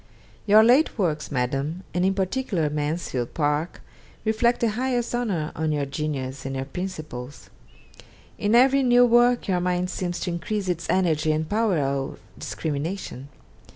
[0.47, 3.81] 'Your late works, Madam, and in particular "Mansfield Park,"
[4.25, 7.51] reflect the highest honour on your genius and your principles.
[8.39, 13.29] In every new work your mind seems to increase its energy and power of discrimination.